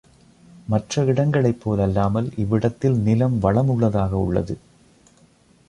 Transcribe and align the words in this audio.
மற்ற 0.67 1.03
இடங்களைப் 1.03 1.59
போலல்லாமல் 1.63 2.31
இவ்விடத்தில் 2.35 2.97
நிலம் 2.99 3.41
வளமுள்ளதாக 3.41 4.11
உள்ளது. 4.11 4.57